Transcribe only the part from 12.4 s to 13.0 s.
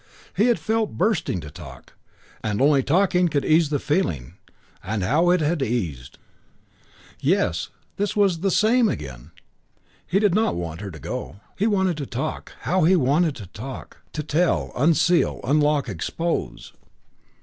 how he